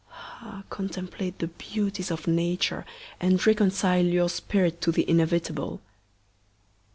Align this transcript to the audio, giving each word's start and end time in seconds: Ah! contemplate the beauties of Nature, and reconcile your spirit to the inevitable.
Ah! 0.11 0.63
contemplate 0.71 1.37
the 1.37 1.45
beauties 1.45 2.09
of 2.09 2.25
Nature, 2.25 2.85
and 3.19 3.45
reconcile 3.45 4.03
your 4.03 4.29
spirit 4.29 4.81
to 4.81 4.91
the 4.91 5.07
inevitable. 5.07 5.79